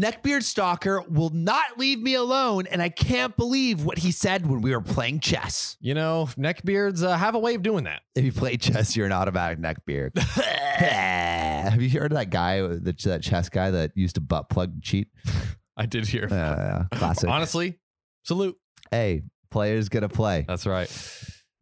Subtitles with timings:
[0.00, 4.62] Neckbeard Stalker will not leave me alone, and I can't believe what he said when
[4.62, 5.76] we were playing chess.
[5.78, 8.00] You know, neckbeards uh, have a way of doing that.
[8.14, 10.16] If you play chess, you're an automatic neckbeard.
[10.80, 14.74] Have you heard of that guy, the, that chess guy that used to butt plug
[14.74, 15.08] to cheat?
[15.76, 16.28] I did hear.
[16.30, 16.98] Uh, yeah, yeah.
[16.98, 17.28] classic.
[17.28, 17.78] Honestly,
[18.22, 18.56] salute.
[18.90, 20.46] hey, player's gonna play.
[20.48, 20.88] That's right.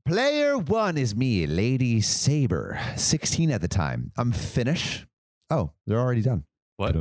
[0.06, 4.12] Player one is me, Lady Saber, 16 at the time.
[4.16, 5.06] I'm Finnish.
[5.50, 6.44] Oh, they're already done.
[6.76, 6.94] What?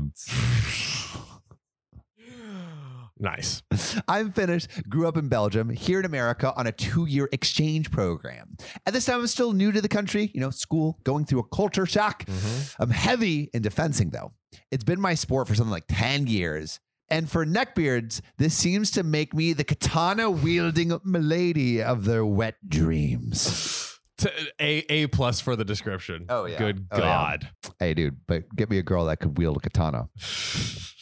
[3.19, 3.63] Nice.
[4.07, 8.57] I'm Finnish, grew up in Belgium, here in America on a two year exchange program.
[8.85, 11.47] At this time, I'm still new to the country, you know, school, going through a
[11.55, 12.25] culture shock.
[12.25, 12.75] Mhm.
[12.79, 14.33] I'm heavy in defensing, though.
[14.71, 16.79] It's been my sport for something like 10 years.
[17.09, 22.55] And for neckbeards, this seems to make me the katana wielding milady of their wet
[22.67, 23.97] dreams.
[24.59, 26.25] a a plus for the description.
[26.27, 26.57] Oh, yeah.
[26.57, 27.03] Good Oh, yeah.
[27.03, 27.49] God.
[27.79, 30.09] hey, dude, but get me a girl that could wield a katana.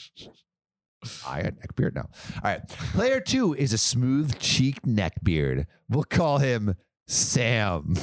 [1.27, 2.09] I got neckbeard now.
[2.35, 2.67] All right.
[2.67, 5.65] Player two is a smooth cheeked neckbeard.
[5.89, 6.75] We'll call him
[7.07, 7.95] Sam.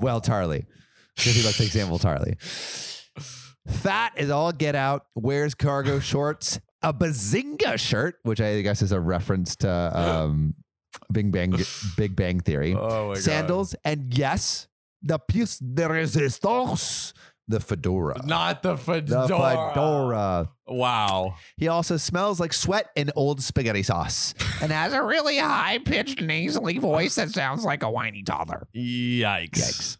[0.00, 0.66] Well, Tarley.
[1.16, 2.36] Because he looks like Sam Tarly.
[3.68, 8.90] Fat is all get out, wears cargo shorts, a bazinga shirt, which I guess is
[8.90, 10.54] a reference to um,
[11.12, 11.54] Big Bang
[11.96, 12.74] Big Bang Theory.
[12.74, 14.66] Oh my Sandals, and yes,
[15.00, 17.14] the piece de resistance,
[17.48, 18.20] the fedora.
[18.24, 19.70] Not the the fedora.
[19.74, 20.50] fedora.
[20.66, 21.36] Wow.
[21.56, 26.20] He also smells like sweat and old spaghetti sauce and has a really high pitched
[26.20, 28.66] nasally voice that sounds like a whiny toddler.
[28.74, 29.50] Yikes.
[29.50, 29.98] Yikes.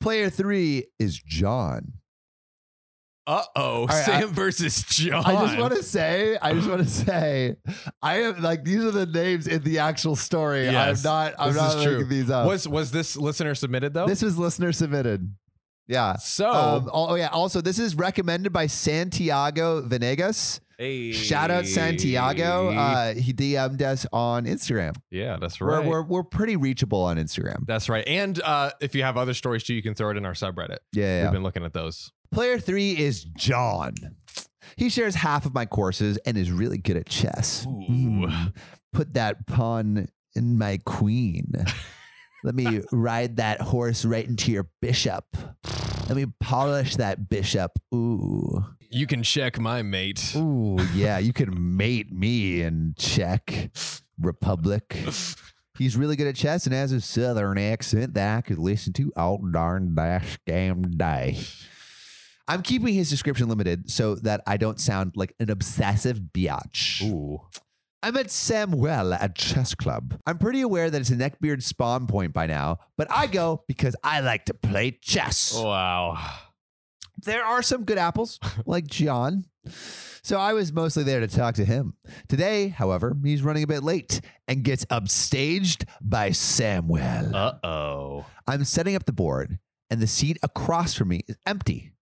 [0.00, 1.94] Player three is John.
[3.26, 3.86] Uh oh.
[3.86, 5.22] right, Sam versus John.
[5.26, 7.56] I just want to say, I just want to say,
[8.00, 10.64] I am like these are the names in the actual story.
[10.64, 11.34] Yes, I'm not.
[11.38, 12.04] I'm this not is true.
[12.04, 12.46] these up.
[12.46, 14.06] Was was this listener submitted though?
[14.06, 15.30] this was listener submitted.
[15.88, 16.16] Yeah.
[16.16, 17.28] so Um, oh yeah.
[17.28, 20.60] Also, this is recommended by Santiago Venegas.
[20.78, 21.12] hey.
[21.12, 22.68] Shout out Santiago.
[22.70, 24.94] Uh, he DM'd us on Instagram.
[25.10, 25.86] yeah, that's We're, right.
[25.86, 27.66] we're we're pretty reachable on Instagram.
[27.66, 28.06] that's right.
[28.06, 30.78] And uh, if you have other stories too, you can throw it in our subreddit.
[30.92, 31.22] Yeah, yeah.
[31.24, 32.12] We've been looking at those.
[32.30, 33.94] Player three is John.
[34.76, 37.64] He shares half of my courses and is really good at chess.
[37.66, 37.86] Ooh.
[37.90, 38.52] Mm.
[38.92, 40.06] Put that pawn
[40.36, 41.52] in my queen.
[42.44, 45.24] Let me ride that horse right into your bishop.
[46.08, 47.72] Let me polish that bishop.
[47.94, 48.64] Ooh.
[48.90, 50.32] You can check my mate.
[50.36, 53.70] Ooh, yeah, you can mate me and Czech
[54.18, 54.96] Republic.
[55.76, 59.12] He's really good at chess and has a southern accent that I could listen to
[59.16, 61.38] all darn dash damn day.
[62.48, 67.02] I'm keeping his description limited so that I don't sound like an obsessive biatch.
[67.02, 67.42] Ooh.
[68.00, 70.20] I met Samuel at Chess Club.
[70.24, 73.96] I'm pretty aware that it's a neckbeard spawn point by now, but I go because
[74.04, 75.52] I like to play chess.
[75.54, 76.16] Wow.
[77.24, 79.46] There are some good apples, like John.
[80.22, 81.94] So I was mostly there to talk to him.
[82.28, 87.34] Today, however, he's running a bit late and gets upstaged by Samuel.
[87.34, 88.26] Uh oh.
[88.46, 89.58] I'm setting up the board,
[89.90, 91.92] and the seat across from me is empty.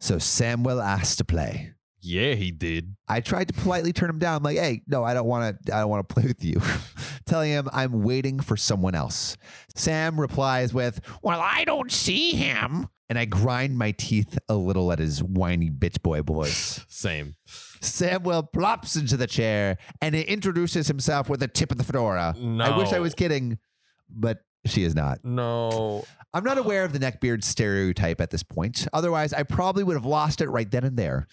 [0.00, 1.74] So Samuel asked to play.
[2.04, 2.94] Yeah, he did.
[3.08, 5.74] I tried to politely turn him down, like, "Hey, no, I don't want to.
[5.74, 6.60] I don't want to play with you."
[7.26, 9.38] Telling him I'm waiting for someone else.
[9.74, 14.92] Sam replies with, "Well, I don't see him," and I grind my teeth a little
[14.92, 16.84] at his whiny bitch boy voice.
[16.88, 17.34] Same.
[17.80, 22.34] Samuel plops into the chair and introduces himself with a tip of the fedora.
[22.38, 22.64] No.
[22.64, 23.58] I wish I was kidding,
[24.10, 25.24] but she is not.
[25.24, 26.04] No.
[26.32, 28.88] I'm not aware of the neckbeard stereotype at this point.
[28.92, 31.26] Otherwise, I probably would have lost it right then and there.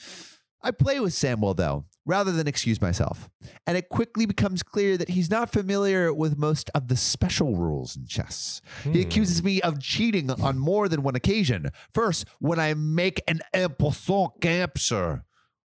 [0.63, 3.29] I play with Samuel, though, rather than excuse myself.
[3.67, 7.95] And it quickly becomes clear that he's not familiar with most of the special rules
[7.95, 8.61] in chess.
[8.83, 9.07] He Hmm.
[9.07, 11.69] accuses me of cheating on more than one occasion.
[11.93, 13.39] First, when I make en
[13.77, 15.23] passant capture.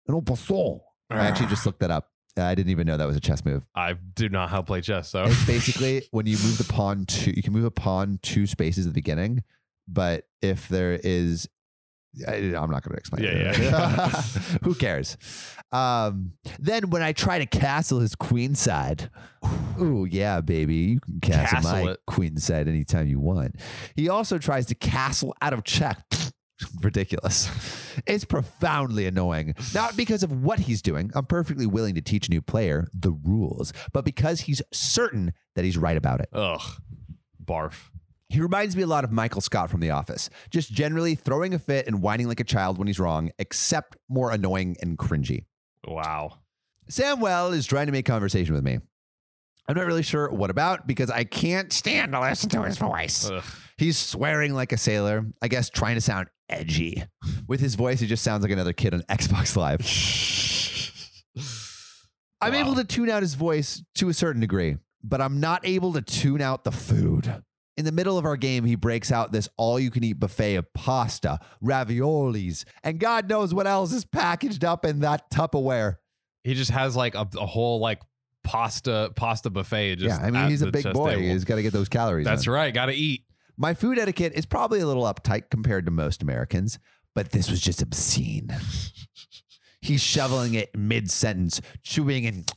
[0.09, 0.81] En passant.
[1.09, 2.09] I actually just looked that up.
[2.37, 3.65] I didn't even know that was a chess move.
[3.75, 7.05] I do not how to play chess, so It's basically when you move the pawn
[7.05, 9.43] two, you can move a pawn two spaces at the beginning,
[9.87, 11.47] but if there is,
[12.27, 13.23] I, am not going to explain.
[13.23, 13.59] Yeah, it.
[13.59, 14.07] yeah.
[14.63, 15.17] Who cares?
[15.71, 19.09] Um, then when I try to castle his queen side,
[19.79, 21.99] ooh yeah, baby, you can castle, Castle my it.
[22.07, 23.55] queen side anytime you want.
[23.95, 25.97] He also tries to castle out of check.
[26.81, 27.49] Ridiculous.
[28.07, 29.55] It's profoundly annoying.
[29.73, 31.11] Not because of what he's doing.
[31.13, 35.65] I'm perfectly willing to teach a new player the rules, but because he's certain that
[35.65, 36.29] he's right about it.
[36.31, 36.61] ugh.
[37.43, 37.89] Barf.
[38.35, 41.59] He reminds me a lot of Michael Scott from The Office, just generally throwing a
[41.59, 45.45] fit and whining like a child when he's wrong, except more annoying and cringy.
[45.87, 46.39] Wow.
[46.89, 48.79] Samuel is trying to make conversation with me.
[49.69, 53.29] I'm not really sure what about because I can't stand to listen to his voice.
[53.31, 53.41] Ugh.
[53.77, 57.05] He's swearing like a sailor, I guess trying to sound edgy.
[57.47, 59.79] With his voice, he just sounds like another kid on Xbox Live.
[62.41, 62.59] I'm Wow.
[62.59, 66.01] able to tune out his voice to a certain degree, but I'm not able to
[66.01, 67.41] tune out the food.
[67.77, 70.55] In the middle of our game, he breaks out this all you can eat buffet
[70.55, 75.97] of pasta, raviolis, and God knows what else is packaged up in that Tupperware.
[76.43, 78.01] He just has like a, a whole like
[78.43, 79.97] pasta pasta buffet.
[79.97, 81.15] Just yeah, I mean, at he's a the big chess boy.
[81.15, 81.23] table.
[81.23, 82.25] He's got to get those calories.
[82.25, 82.53] That's in.
[82.53, 82.73] right.
[82.73, 83.23] Got to eat.
[83.57, 86.79] My food etiquette is probably a little uptight compared to most Americans,
[87.13, 88.55] but this was just obscene.
[89.81, 92.51] He's shoveling it mid sentence, chewing and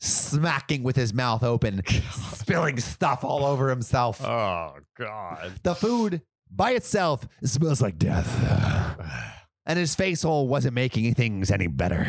[0.00, 4.22] smacking with his mouth open, spilling stuff all over himself.
[4.24, 5.52] Oh God.
[5.62, 9.26] The food by itself smells like death.
[9.66, 12.08] And his face hole wasn't making things any better.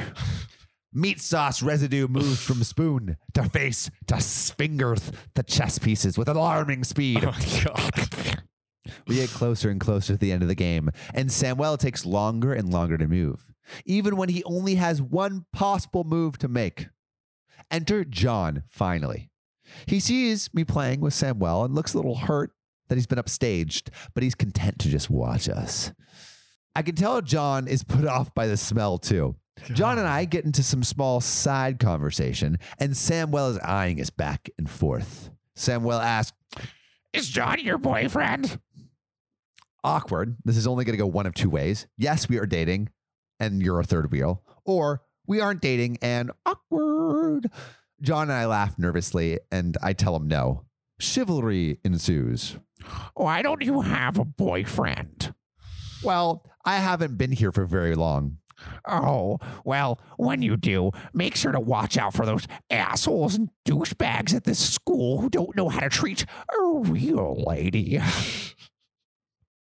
[0.94, 6.84] Meat sauce residue moves from spoon to face to fingers to chess pieces with alarming
[6.86, 7.24] speed.
[7.24, 8.42] Oh God.
[9.06, 12.54] We get closer and closer to the end of the game, and Samuel takes longer
[12.54, 13.46] and longer to move,
[13.86, 16.88] even when he only has one possible move to make.
[17.72, 19.30] Enter John, finally.
[19.86, 22.52] He sees me playing with Samuel and looks a little hurt
[22.90, 25.94] that he's been upstaged, but he's content to just watch us.
[26.76, 29.36] I can tell John is put off by the smell too.
[29.74, 34.50] John and I get into some small side conversation, and Samuel is eyeing us back
[34.58, 35.30] and forth.
[35.56, 36.38] Samuel asks,
[37.14, 38.60] Is John your boyfriend?
[39.84, 40.38] Awkward.
[40.44, 41.88] This is only going to go one of two ways.
[41.98, 42.90] Yes, we are dating,
[43.40, 45.02] and you're a third wheel, or
[45.32, 47.50] we aren't dating and awkward.
[48.02, 50.66] John and I laugh nervously, and I tell him no.
[51.00, 52.58] Chivalry ensues.
[53.14, 55.34] Why don't you have a boyfriend?
[56.04, 58.40] Well, I haven't been here for very long.
[58.86, 64.36] Oh, well, when you do, make sure to watch out for those assholes and douchebags
[64.36, 68.02] at this school who don't know how to treat a real lady.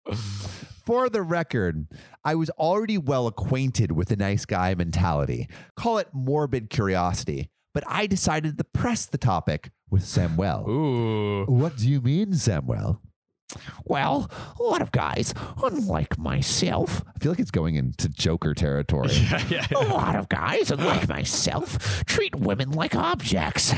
[0.91, 1.87] For the record,
[2.25, 5.49] I was already well acquainted with the nice guy mentality.
[5.77, 10.69] Call it morbid curiosity, but I decided to press the topic with Samuel.
[10.69, 11.45] Ooh.
[11.45, 13.01] What do you mean, Samuel?
[13.85, 19.11] Well, a lot of guys, unlike myself, I feel like it's going into Joker territory.
[19.31, 23.75] Yeah, yeah, A lot of guys, unlike myself, treat women like objects.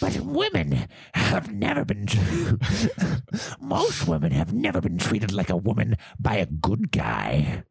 [0.00, 2.06] But women have never been.
[3.60, 7.64] Most women have never been treated like a woman by a good guy.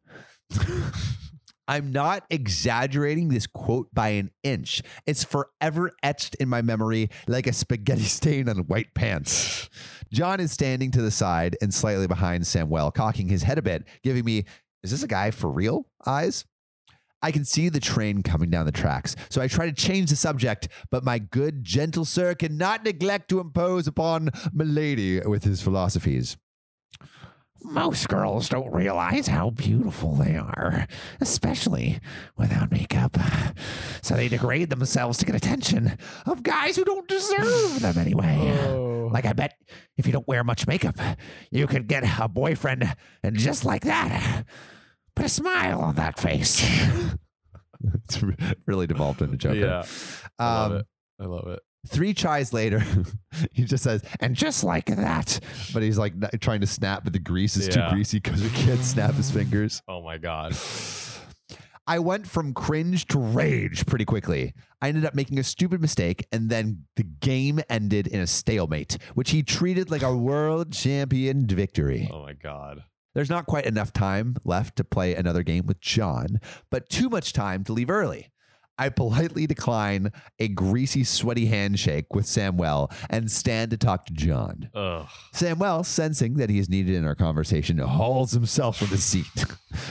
[1.66, 4.82] I'm not exaggerating this quote by an inch.
[5.06, 9.68] It's forever etched in my memory like a spaghetti stain on white pants.
[10.12, 13.84] John is standing to the side and slightly behind Samuel, cocking his head a bit,
[14.02, 14.44] giving me,
[14.82, 16.44] is this a guy for real eyes?
[17.22, 20.16] I can see the train coming down the tracks, so I try to change the
[20.16, 26.36] subject, but my good, gentle sir cannot neglect to impose upon Milady with his philosophies.
[27.64, 30.86] Most girls don't realize how beautiful they are,
[31.20, 31.98] especially
[32.36, 33.16] without makeup.
[34.02, 35.96] So they degrade themselves to get attention
[36.26, 38.36] of guys who don't deserve them anyway.
[38.68, 39.08] Oh.
[39.10, 39.54] Like, I bet
[39.96, 40.96] if you don't wear much makeup,
[41.50, 44.44] you could get a boyfriend and just like that.
[45.16, 46.62] Put a smile on that face.
[48.04, 48.22] it's
[48.66, 49.56] really devolved into Joker.
[49.56, 49.84] Yeah.
[50.38, 50.86] I love Um, it.
[51.20, 51.60] I love it.
[51.86, 52.82] Three tries later,
[53.52, 55.38] he just says, and just like that.
[55.72, 57.88] But he's like trying to snap, but the grease is Yeah.
[57.88, 59.82] too greasy because he can't snap his fingers.
[59.88, 60.56] Oh my God.
[61.86, 64.54] I went from cringe to rage pretty quickly.
[64.80, 68.96] I ended up making a stupid mistake, and then the game ended in a stalemate,
[69.14, 72.08] which he treated like a world champion victory.
[72.12, 72.84] Oh my God.
[73.14, 77.32] There's not quite enough time left to play another game with John, but too much
[77.34, 78.30] time to leave early.
[78.78, 84.70] I politely decline a greasy, sweaty handshake with Samuel and stand to talk to John.
[84.74, 85.06] Ugh.
[85.32, 89.26] Samuel, sensing that he is needed in our conversation, hauls himself from the seat.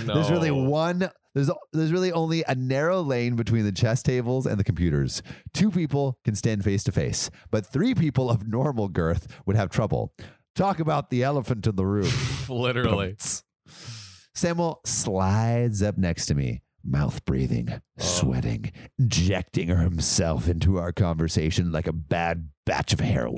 [0.05, 0.13] No.
[0.15, 1.09] There's really one.
[1.33, 5.23] There's there's really only a narrow lane between the chess tables and the computers.
[5.51, 9.71] Two people can stand face to face, but three people of normal girth would have
[9.71, 10.13] trouble.
[10.55, 12.11] Talk about the elephant in the room.
[12.49, 13.17] Literally.
[14.35, 17.79] Samuel slides up next to me, mouth breathing, oh.
[17.97, 23.37] sweating, injecting himself into our conversation like a bad batch of heroin.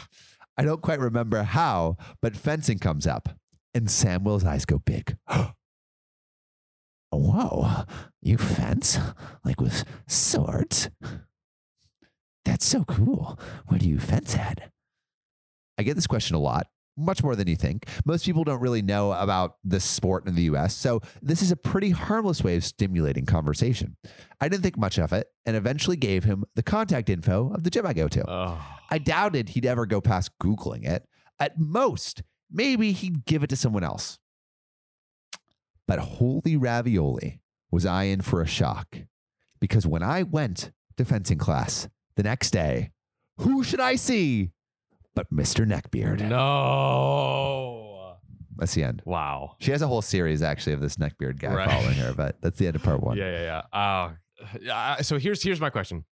[0.56, 3.30] I don't quite remember how, but fencing comes up,
[3.74, 5.16] and Samuel's eyes go big.
[7.10, 7.84] Whoa,
[8.22, 8.98] you fence?
[9.44, 10.88] Like with swords?
[12.44, 13.38] That's so cool.
[13.68, 14.70] Where do you fence at?
[15.78, 17.86] I get this question a lot, much more than you think.
[18.04, 21.56] Most people don't really know about this sport in the US, so this is a
[21.56, 23.96] pretty harmless way of stimulating conversation.
[24.40, 27.70] I didn't think much of it and eventually gave him the contact info of the
[27.70, 28.30] gym I go to.
[28.30, 28.58] Oh.
[28.90, 31.04] I doubted he'd ever go past Googling it.
[31.40, 34.18] At most, maybe he'd give it to someone else.
[35.88, 38.98] But holy ravioli, was I in for a shock.
[39.60, 41.88] Because when I went to to fencing class.
[42.16, 42.90] The next day,
[43.38, 44.50] who should I see
[45.14, 45.66] but Mr.
[45.66, 46.20] Neckbeard?
[46.28, 48.16] No.
[48.56, 49.02] That's the end.
[49.04, 49.56] Wow.
[49.60, 51.68] She has a whole series actually of this Neckbeard guy Right.
[51.70, 53.16] following her, but that's the end of part one.
[53.16, 53.78] Yeah, yeah, yeah.
[53.78, 54.12] Uh,
[54.60, 56.04] yeah, so here's here's my question.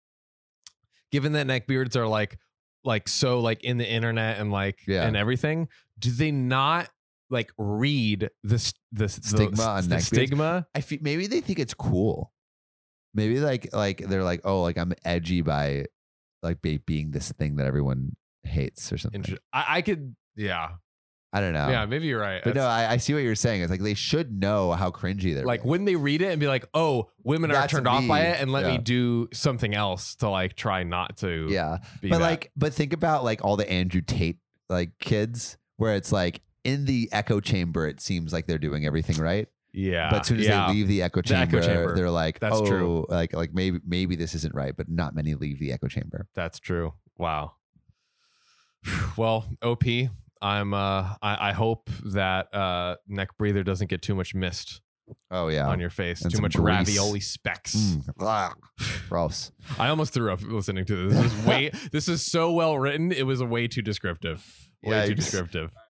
[1.11, 2.37] Given that neckbeards are like
[2.83, 5.05] like so like in the internet and like Yeah.
[5.05, 6.89] and everything, do they not
[7.29, 10.01] like read this this Stigma on the neckbeards?
[10.05, 10.67] stigma?
[10.73, 12.31] I feel maybe they think it's cool.
[13.13, 15.85] Maybe like like they're like, oh, like I'm edgy by
[16.41, 18.15] like be, being this thing that everyone
[18.49, 19.21] hates or something.
[19.21, 20.69] Inter- I, I could yeah
[21.31, 21.69] I don't know.
[21.69, 22.41] yeah maybe you're right.
[22.43, 23.61] But no, That's- I, I see what you're saying.
[23.61, 26.47] It's like they should know how cringy they're like wouldn't they read it and be
[26.47, 28.27] like, oh, women are That's turned off by me.
[28.29, 28.71] it, and let Yeah.
[28.73, 31.77] me do something else to like try not to yeah.
[32.01, 32.23] be But that.
[32.23, 34.39] like, but think about like all the Andrew Tate
[34.69, 39.17] like kids where it's like in the echo chamber, it seems like they're doing everything
[39.17, 39.47] right.
[39.71, 40.65] yeah, but as soon as yeah.
[40.67, 41.95] they leave the echo The echo chamber, chamber.
[41.95, 43.05] they're like, That's oh, true.
[43.07, 46.27] like like maybe maybe this isn't right, but not many leave the echo chamber.
[46.35, 46.93] That's true.
[47.19, 47.53] Wow.
[49.17, 49.83] Well, OP,
[50.41, 54.81] I'm uh I, I hope that uh neck breather doesn't get too much mist
[55.31, 55.67] Oh yeah.
[55.67, 56.21] on your face.
[56.21, 56.65] And too some much grease.
[56.65, 57.75] ravioli specks.
[57.75, 58.53] Mm.
[59.09, 59.51] Gross.
[59.79, 61.21] I almost threw up listening to this.
[61.21, 64.69] This is way this is so well written, it was way too descriptive.
[64.83, 65.71] Way too descriptive.